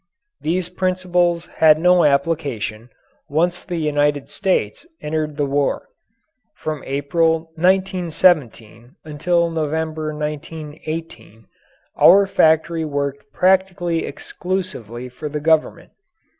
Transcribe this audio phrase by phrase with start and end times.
[0.39, 2.89] These principles had no application,
[3.29, 5.89] once the United States entered the war.
[6.55, 11.45] From April, 1917, until November, 1918,
[11.97, 15.91] our factory worked practically exclusively for the Government.